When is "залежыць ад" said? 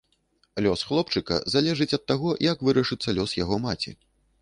1.57-2.03